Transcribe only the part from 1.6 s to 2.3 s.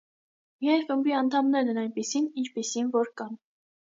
են այնպիսին,